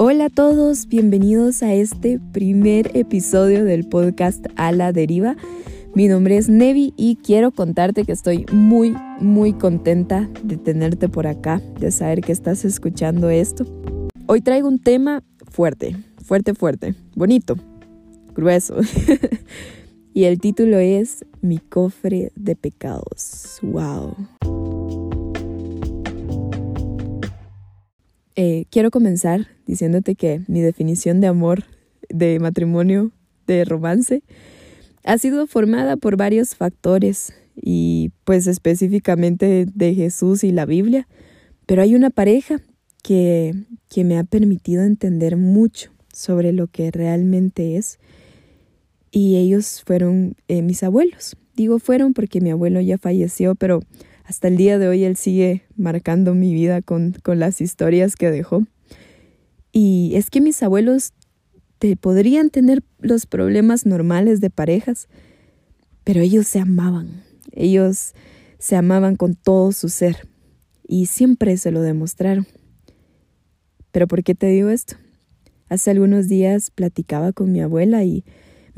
Hola 0.00 0.26
a 0.26 0.30
todos, 0.30 0.86
bienvenidos 0.86 1.60
a 1.64 1.74
este 1.74 2.20
primer 2.30 2.96
episodio 2.96 3.64
del 3.64 3.88
podcast 3.88 4.46
A 4.54 4.70
la 4.70 4.92
Deriva. 4.92 5.36
Mi 5.92 6.06
nombre 6.06 6.36
es 6.36 6.48
Nevi 6.48 6.94
y 6.96 7.16
quiero 7.16 7.50
contarte 7.50 8.04
que 8.04 8.12
estoy 8.12 8.46
muy, 8.52 8.94
muy 9.18 9.54
contenta 9.54 10.30
de 10.44 10.56
tenerte 10.56 11.08
por 11.08 11.26
acá, 11.26 11.60
de 11.80 11.90
saber 11.90 12.20
que 12.20 12.30
estás 12.30 12.64
escuchando 12.64 13.28
esto. 13.28 13.66
Hoy 14.26 14.40
traigo 14.40 14.68
un 14.68 14.78
tema 14.78 15.24
fuerte, 15.50 15.96
fuerte, 16.24 16.54
fuerte, 16.54 16.94
bonito, 17.16 17.56
grueso. 18.36 18.76
y 20.14 20.24
el 20.26 20.38
título 20.38 20.78
es 20.78 21.24
Mi 21.40 21.58
cofre 21.58 22.30
de 22.36 22.54
pecados. 22.54 23.58
¡Wow! 23.62 24.14
Eh, 28.40 28.66
quiero 28.70 28.92
comenzar 28.92 29.48
diciéndote 29.66 30.14
que 30.14 30.42
mi 30.46 30.60
definición 30.60 31.20
de 31.20 31.26
amor, 31.26 31.64
de 32.08 32.38
matrimonio, 32.38 33.10
de 33.48 33.64
romance, 33.64 34.22
ha 35.02 35.18
sido 35.18 35.48
formada 35.48 35.96
por 35.96 36.16
varios 36.16 36.54
factores 36.54 37.34
y 37.56 38.12
pues 38.22 38.46
específicamente 38.46 39.66
de 39.66 39.94
Jesús 39.96 40.44
y 40.44 40.52
la 40.52 40.66
Biblia, 40.66 41.08
pero 41.66 41.82
hay 41.82 41.96
una 41.96 42.10
pareja 42.10 42.60
que, 43.02 43.56
que 43.90 44.04
me 44.04 44.16
ha 44.16 44.22
permitido 44.22 44.84
entender 44.84 45.36
mucho 45.36 45.90
sobre 46.12 46.52
lo 46.52 46.68
que 46.68 46.92
realmente 46.92 47.76
es 47.76 47.98
y 49.10 49.34
ellos 49.34 49.82
fueron 49.84 50.36
eh, 50.46 50.62
mis 50.62 50.84
abuelos. 50.84 51.36
Digo 51.56 51.80
fueron 51.80 52.12
porque 52.12 52.40
mi 52.40 52.50
abuelo 52.50 52.80
ya 52.80 52.98
falleció, 52.98 53.56
pero 53.56 53.80
hasta 54.28 54.46
el 54.48 54.58
día 54.58 54.78
de 54.78 54.88
hoy 54.88 55.04
él 55.04 55.16
sigue 55.16 55.62
marcando 55.74 56.34
mi 56.34 56.52
vida 56.52 56.82
con, 56.82 57.14
con 57.22 57.38
las 57.38 57.62
historias 57.62 58.14
que 58.14 58.30
dejó. 58.30 58.66
Y 59.72 60.12
es 60.16 60.28
que 60.28 60.42
mis 60.42 60.62
abuelos 60.62 61.14
te 61.78 61.96
podrían 61.96 62.50
tener 62.50 62.84
los 62.98 63.24
problemas 63.24 63.86
normales 63.86 64.42
de 64.42 64.50
parejas, 64.50 65.08
pero 66.04 66.20
ellos 66.20 66.46
se 66.46 66.58
amaban, 66.58 67.24
ellos 67.52 68.12
se 68.58 68.76
amaban 68.76 69.16
con 69.16 69.34
todo 69.34 69.72
su 69.72 69.88
ser 69.88 70.28
y 70.86 71.06
siempre 71.06 71.56
se 71.56 71.70
lo 71.70 71.80
demostraron. 71.80 72.46
Pero 73.92 74.08
¿por 74.08 74.22
qué 74.22 74.34
te 74.34 74.48
digo 74.48 74.68
esto? 74.68 74.96
Hace 75.70 75.90
algunos 75.90 76.28
días 76.28 76.70
platicaba 76.70 77.32
con 77.32 77.50
mi 77.50 77.62
abuela 77.62 78.04
y 78.04 78.24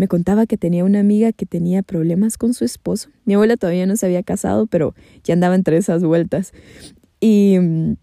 me 0.01 0.09
contaba 0.09 0.47
que 0.47 0.57
tenía 0.57 0.83
una 0.83 1.01
amiga 1.01 1.31
que 1.31 1.45
tenía 1.45 1.83
problemas 1.83 2.39
con 2.39 2.55
su 2.55 2.65
esposo. 2.65 3.11
Mi 3.27 3.35
abuela 3.35 3.59
todavía 3.59 3.85
no 3.85 3.97
se 3.97 4.07
había 4.07 4.23
casado, 4.23 4.67
pero 4.67 4.95
ya 5.25 5.35
andaba 5.35 5.55
entre 5.55 5.77
esas 5.77 6.03
vueltas. 6.03 6.55
Y 7.21 7.59
mm, 7.61 7.97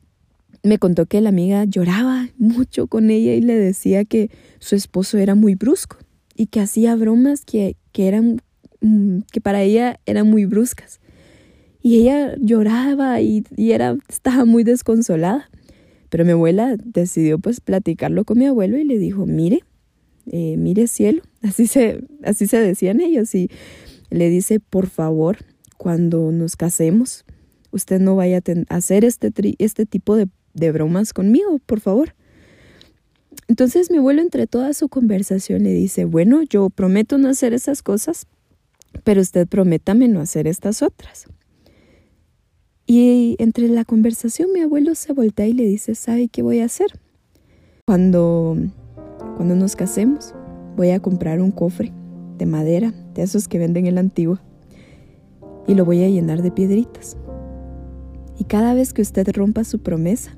me 0.62 0.78
contó 0.78 1.08
que 1.08 1.22
la 1.22 1.30
amiga 1.30 1.64
lloraba 1.64 2.30
mucho 2.38 2.86
con 2.86 3.10
ella 3.10 3.34
y 3.34 3.42
le 3.42 3.56
decía 3.56 4.06
que 4.06 4.30
su 4.60 4.76
esposo 4.76 5.18
era 5.18 5.34
muy 5.34 5.56
brusco 5.56 5.98
y 6.36 6.46
que 6.46 6.60
hacía 6.60 6.96
bromas 6.96 7.44
que, 7.44 7.76
eran 7.96 8.44
mm, 8.82 9.22
que 9.32 9.42
para 9.42 9.64
ella 9.64 10.00
eran 10.06 10.30
muy 10.30 10.46
bruscas. 10.46 11.00
Y 11.82 12.02
ella 12.02 12.36
lloraba 12.40 13.22
y, 13.22 13.44
y, 13.56 13.72
era, 13.72 13.98
estaba 14.08 14.46
muy 14.46 14.64
desconsolada. 14.64 15.50
Pero 16.10 16.26
mi 16.26 16.34
abuela 16.34 16.78
decidió 16.78 17.40
pues 17.40 17.60
platicarlo 17.60 18.24
con 18.24 18.38
mi 18.38 18.46
abuelo 18.46 18.78
y 18.78 18.84
le 18.84 19.00
dijo, 19.00 19.26
mire, 19.26 19.64
eh, 20.32 20.56
mire 20.58 20.88
cielo, 20.88 21.22
así 21.42 21.68
se, 21.68 22.04
así 22.24 22.48
se 22.48 22.60
decían 22.60 23.02
ellos, 23.02 23.34
y 23.36 23.50
le 24.10 24.30
dice, 24.30 24.60
por 24.60 24.88
favor, 24.88 25.38
cuando 25.78 26.32
nos 26.32 26.56
casemos, 26.56 27.26
usted 27.72 28.00
no 28.00 28.16
vaya 28.16 28.42
a 28.70 28.76
hacer 28.76 29.06
este, 29.06 29.32
este 29.60 29.86
tipo 29.86 30.16
de, 30.16 30.28
de 30.54 30.72
bromas 30.72 31.14
conmigo, 31.14 31.60
por 31.66 31.80
favor. 31.80 32.16
Entonces 33.48 33.92
mi 33.92 33.98
abuelo 33.98 34.22
entre 34.22 34.48
toda 34.48 34.74
su 34.74 34.90
conversación 34.90 35.64
le 35.64 35.74
dice, 35.74 36.06
bueno, 36.06 36.42
yo 36.44 36.70
prometo 36.70 37.18
no 37.18 37.30
hacer 37.30 37.54
esas 37.54 37.82
cosas, 37.82 38.28
pero 39.04 39.22
usted 39.22 39.48
prométame 39.48 40.08
no 40.08 40.20
hacer 40.20 40.48
estas 40.48 40.82
otras. 40.82 41.28
Y 42.86 43.36
entre 43.40 43.68
la 43.68 43.86
conversación 43.86 44.52
mi 44.54 44.62
abuelo 44.62 44.96
se 44.96 45.14
voltea 45.14 45.48
y 45.48 45.54
le 45.54 45.66
dice, 45.66 45.94
¿sabe 45.96 46.30
qué 46.30 46.42
voy 46.42 46.60
a 46.60 46.66
hacer? 46.66 46.88
Cuando 47.86 48.58
cuando 49.38 49.56
nos 49.56 49.76
casemos, 49.76 50.34
voy 50.76 50.90
a 50.90 51.00
comprar 51.00 51.42
un 51.42 51.52
cofre 51.52 51.94
de 52.40 52.48
madera, 52.48 52.92
de 53.14 53.22
esos 53.22 53.48
que 53.48 53.60
venden 53.60 53.86
en 53.86 53.94
la 53.94 54.02
antigua, 54.02 54.42
y 55.68 55.76
lo 55.76 55.86
voy 55.86 56.04
a 56.04 56.10
llenar 56.10 56.42
de 56.42 56.50
piedritas. 56.50 57.18
Y 58.40 58.46
cada 58.46 58.74
vez 58.74 58.94
que 58.94 59.04
usted 59.04 59.28
rompa 59.32 59.64
su 59.64 59.80
promesa, 59.80 60.32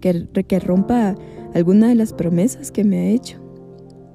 que, 0.00 0.26
que 0.48 0.58
rompa 0.58 1.14
alguna 1.54 1.88
de 1.88 1.94
las 1.94 2.12
promesas 2.12 2.72
que 2.72 2.82
me 2.82 2.98
ha 2.98 3.10
hecho, 3.10 3.38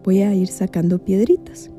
voy 0.04 0.22
a 0.22 0.36
ir 0.36 0.50
sacando 0.50 1.00
piedritas. 1.00 1.72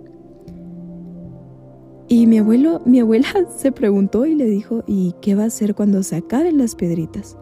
Y 2.09 2.27
mi 2.27 2.39
abuelo, 2.39 2.81
mi 2.87 3.01
abuela 3.01 3.29
se 3.56 3.71
preguntó 3.71 4.25
y 4.25 4.35
le 4.35 4.47
dijo, 4.47 4.83
¿y 4.87 5.15
qué 5.21 5.35
va 5.35 5.43
a 5.43 5.49
hacer 5.49 5.75
cuando 5.75 6.03
se 6.03 6.17
acaben 6.17 6.56
las 6.56 6.75
piedritas? 6.75 7.37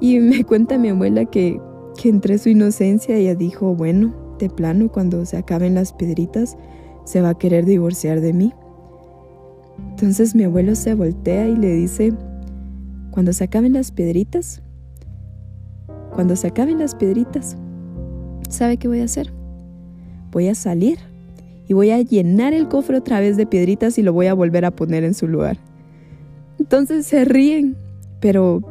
Y 0.00 0.20
me 0.20 0.44
cuenta 0.44 0.78
mi 0.78 0.90
abuela 0.90 1.24
que 1.24 1.60
que 1.96 2.08
entre 2.08 2.38
su 2.38 2.48
inocencia 2.48 3.16
ella 3.16 3.34
dijo, 3.34 3.74
bueno, 3.74 4.14
de 4.38 4.48
plano, 4.50 4.90
cuando 4.90 5.24
se 5.24 5.36
acaben 5.36 5.74
las 5.74 5.92
piedritas, 5.92 6.56
se 7.04 7.20
va 7.20 7.30
a 7.30 7.38
querer 7.38 7.64
divorciar 7.64 8.20
de 8.20 8.32
mí. 8.32 8.52
Entonces 9.90 10.34
mi 10.34 10.44
abuelo 10.44 10.74
se 10.74 10.94
voltea 10.94 11.48
y 11.48 11.56
le 11.56 11.74
dice, 11.74 12.12
cuando 13.10 13.32
se 13.32 13.44
acaben 13.44 13.72
las 13.72 13.92
piedritas, 13.92 14.62
cuando 16.14 16.36
se 16.36 16.48
acaben 16.48 16.78
las 16.78 16.94
piedritas, 16.94 17.56
¿sabe 18.48 18.76
qué 18.76 18.88
voy 18.88 19.00
a 19.00 19.04
hacer? 19.04 19.32
Voy 20.30 20.48
a 20.48 20.54
salir 20.54 20.98
y 21.68 21.74
voy 21.74 21.90
a 21.90 22.00
llenar 22.00 22.52
el 22.52 22.68
cofre 22.68 22.98
otra 22.98 23.20
vez 23.20 23.36
de 23.36 23.46
piedritas 23.46 23.98
y 23.98 24.02
lo 24.02 24.12
voy 24.12 24.26
a 24.26 24.34
volver 24.34 24.64
a 24.64 24.70
poner 24.70 25.04
en 25.04 25.14
su 25.14 25.28
lugar. 25.28 25.58
Entonces 26.58 27.06
se 27.06 27.24
ríen, 27.24 27.76
pero 28.20 28.62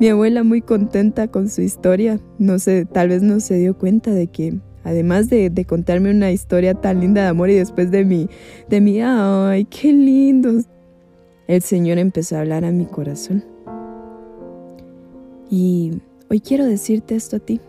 mi 0.00 0.08
abuela 0.08 0.42
muy 0.42 0.60
contenta 0.60 1.28
con 1.28 1.48
su 1.48 1.62
historia, 1.62 2.20
no 2.38 2.58
sé, 2.58 2.84
tal 2.84 3.08
vez 3.08 3.22
no 3.22 3.40
se 3.40 3.58
dio 3.58 3.78
cuenta 3.78 4.10
de 4.10 4.26
que 4.26 4.58
además 4.82 5.28
de, 5.30 5.64
contarme 5.66 6.10
una 6.10 6.30
historia 6.30 6.74
tan 6.74 7.00
linda 7.00 7.22
de 7.22 7.28
amor 7.28 7.50
y 7.50 7.54
después 7.54 7.90
de 7.90 8.04
mí, 8.04 8.28
de 8.68 8.80
mí, 8.80 9.00
ay, 9.00 9.64
qué 9.64 9.92
lindo, 9.92 10.60
el 11.46 11.62
Señor 11.62 11.98
empezó 11.98 12.36
a 12.36 12.40
hablar 12.40 12.64
a 12.64 12.70
mi 12.70 12.86
corazón. 12.86 13.44
Y 15.50 16.02
hoy 16.30 16.40
quiero 16.40 16.66
decirte 16.66 17.14
esto 17.14 17.36
a 17.36 17.40
ti. 17.40 17.60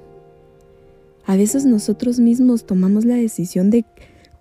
A 1.26 1.36
veces 1.36 1.66
nosotros 1.66 2.20
mismos 2.20 2.66
tomamos 2.66 3.06
la 3.06 3.16
decisión 3.16 3.70
de 3.70 3.86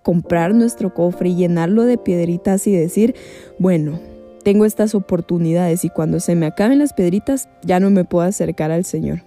comprar 0.03 0.53
nuestro 0.53 0.93
cofre 0.93 1.29
y 1.29 1.35
llenarlo 1.35 1.83
de 1.83 1.97
piedritas 1.97 2.67
y 2.67 2.71
decir, 2.71 3.15
bueno, 3.57 3.99
tengo 4.45 4.65
estas 4.65 4.93
oportunidades 4.93 5.85
y 5.85 5.89
cuando 5.89 6.19
se 6.19 6.35
me 6.35 6.45
acaben 6.45 6.77
las 6.77 6.93
piedritas 6.93 7.49
ya 7.63 7.79
no 7.79 7.89
me 7.89 8.05
puedo 8.05 8.27
acercar 8.27 8.69
al 8.69 8.85
Señor. 8.85 9.23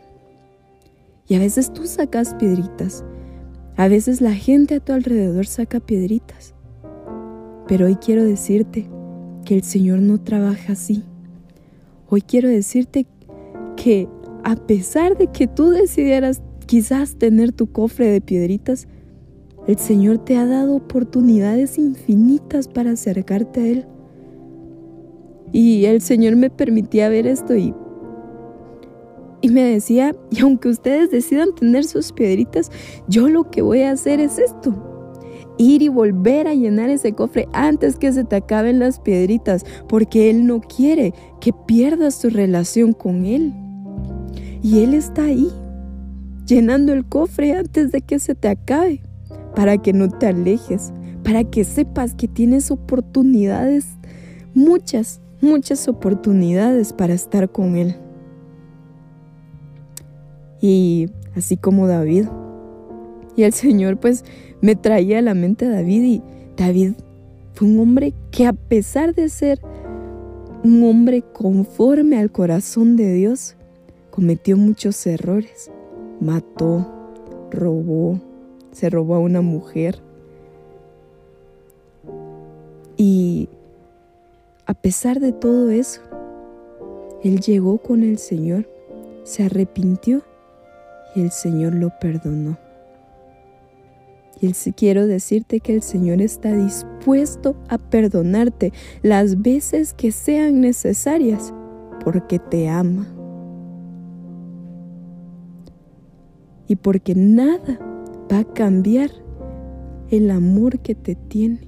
Y 1.27 1.35
a 1.35 1.41
veces 1.41 1.73
tú 1.73 1.89
sacas 1.89 2.37
piedritas, 2.37 3.05
a 3.77 3.89
veces 3.89 4.21
la 4.21 4.33
gente 4.33 4.77
a 4.77 4.81
tu 4.81 4.93
alrededor 4.93 5.49
saca 5.49 5.81
piedritas. 5.81 6.55
Pero 7.67 7.87
hoy 7.87 7.97
quiero 7.97 8.23
decirte 8.23 8.89
que 9.45 9.57
el 9.57 9.65
Señor 9.65 9.99
no 9.99 10.21
trabaja 10.21 10.75
así. 10.75 11.03
Hoy 12.09 12.23
quiero 12.23 12.49
decirte 12.49 13.05
que 13.75 14.09
a 14.45 14.55
pesar 14.55 15.19
de 15.19 15.27
que 15.27 15.49
tú 15.49 15.71
decidieras 15.71 16.43
quizás 16.67 17.17
tener 17.17 17.51
tu 17.51 17.73
cofre 17.73 18.09
de 18.09 18.21
piedritas, 18.21 18.87
el 19.67 19.79
Señor 19.79 20.19
te 20.19 20.37
ha 20.37 20.47
dado 20.47 20.77
oportunidades 20.77 21.77
infinitas 21.77 22.69
para 22.69 22.93
acercarte 22.93 23.61
a 23.61 23.67
Él. 23.67 23.87
Y 25.53 25.87
el 25.87 26.01
Señor 26.01 26.37
me 26.37 26.51
permitía 26.51 27.09
ver 27.09 27.27
esto 27.27 27.57
y, 27.57 27.75
y 29.41 29.49
me 29.51 29.63
decía, 29.63 30.15
y 30.31 30.41
aunque 30.41 30.69
ustedes 30.69 31.11
decidan 31.11 31.55
tener 31.55 31.85
sus 31.85 32.13
piedritas, 32.13 32.71
yo 33.09 33.29
lo 33.29 33.51
que 33.51 33.63
voy 33.63 33.83
a 33.83 33.93
hacer 33.93 34.21
es 34.21 34.39
esto. 34.39 34.75
Ir 35.57 35.83
y 35.83 35.89
volver 35.89 36.47
a 36.47 36.55
llenar 36.55 36.91
ese 36.91 37.13
cofre 37.13 37.49
antes 37.53 37.97
que 37.97 38.13
se 38.13 38.25
te 38.25 38.37
acaben 38.37 38.79
las 38.79 39.01
piedritas, 39.01 39.65
porque 39.89 40.31
Él 40.31 40.47
no 40.47 40.61
quiere 40.61 41.15
que 41.41 41.53
pierdas 41.53 42.21
tu 42.21 42.31
relación 42.31 42.93
con 42.93 43.25
Él. 43.25 43.53
Y 44.63 44.81
Él 44.81 44.95
está 44.95 45.25
ahí, 45.25 45.49
llenando 46.47 46.93
el 46.93 47.05
cofre 47.05 47.53
antes 47.53 47.91
de 47.91 48.01
que 48.03 48.19
se 48.19 48.35
te 48.35 48.49
acabe, 48.49 49.03
para 49.55 49.79
que 49.79 49.93
no 49.93 50.09
te 50.09 50.27
alejes, 50.27 50.93
para 51.25 51.45
que 51.45 51.65
sepas 51.65 52.15
que 52.15 52.29
tienes 52.29 52.71
oportunidades, 52.71 53.87
muchas, 54.55 55.21
muchas 55.41 55.89
oportunidades 55.89 56.93
para 56.93 57.15
estar 57.15 57.51
con 57.51 57.77
Él. 57.77 57.97
Y 60.61 61.11
así 61.37 61.57
como 61.57 61.87
David. 61.87 62.27
Y 63.37 63.45
el 63.45 63.53
Señor 63.53 63.99
pues 63.99 64.25
me 64.61 64.75
traía 64.75 65.19
a 65.19 65.23
la 65.23 65.35
mente 65.35 65.67
a 65.67 65.71
David 65.71 66.03
y 66.03 66.23
David 66.57 66.93
fue 67.55 67.69
un 67.69 67.79
hombre 67.79 68.13
que 68.31 68.47
a 68.47 68.53
pesar 68.53 69.15
de 69.15 69.29
ser 69.29 69.61
un 70.65 70.83
hombre 70.83 71.23
conforme 71.23 72.19
al 72.19 72.33
corazón 72.33 72.97
de 72.97 73.13
Dios, 73.13 73.57
cometió 74.11 74.57
muchos 74.57 75.07
errores. 75.07 75.71
mató, 76.21 76.87
robó, 77.51 78.21
se 78.73 78.91
robó 78.91 79.15
a 79.15 79.21
una 79.21 79.41
mujer. 79.41 80.01
Y 82.97 83.49
a 84.69 84.75
pesar 84.75 85.19
de 85.19 85.33
todo 85.33 85.71
eso, 85.71 86.03
él 87.25 87.41
llegó 87.41 87.79
con 87.79 88.03
el 88.03 88.19
Señor, 88.19 88.69
se 89.25 89.45
arrepintió 89.45 90.23
y 91.17 91.23
el 91.23 91.31
Señor 91.31 91.75
lo 91.75 91.91
perdonó. 91.99 92.59
Y 94.43 94.53
quiero 94.53 95.07
decirte 95.07 95.61
que 95.61 95.75
el 95.75 95.81
Señor 95.81 96.21
está 96.21 96.55
dispuesto 96.55 97.57
a 97.69 97.79
perdonarte 97.79 98.75
las 99.01 99.41
veces 99.41 99.95
que 99.95 100.13
sean 100.13 100.61
necesarias 100.61 101.55
porque 102.05 102.39
te 102.39 102.69
ama. 102.69 103.07
Y 106.69 106.77
porque 106.77 107.15
nada 107.15 107.81
va 108.31 108.41
a 108.41 108.53
cambiar 108.53 109.11
el 110.11 110.31
amor 110.31 110.81
que 110.81 110.95
te 110.95 111.15
tiene. 111.15 111.68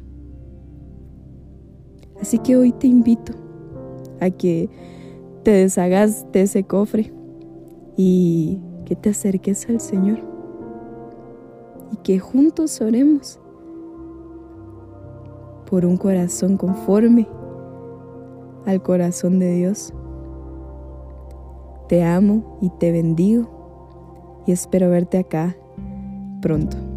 Así 2.20 2.38
que 2.38 2.56
hoy 2.56 2.72
te 2.72 2.86
invito 2.86 3.32
a 4.20 4.30
que 4.30 4.68
te 5.42 5.52
deshagas 5.52 6.30
de 6.32 6.42
ese 6.42 6.64
cofre 6.64 7.12
y 7.96 8.60
que 8.84 8.94
te 8.96 9.10
acerques 9.10 9.68
al 9.68 9.80
Señor 9.80 10.18
y 11.92 11.96
que 11.96 12.18
juntos 12.18 12.80
oremos 12.80 13.38
por 15.68 15.86
un 15.86 15.96
corazón 15.96 16.56
conforme 16.56 17.26
al 18.66 18.82
corazón 18.82 19.38
de 19.38 19.54
Dios. 19.54 19.94
Te 21.88 22.04
amo 22.04 22.58
y 22.60 22.70
te 22.70 22.92
bendigo 22.92 24.42
y 24.46 24.52
espero 24.52 24.90
verte 24.90 25.18
acá 25.18 25.56
pronto. 26.40 26.89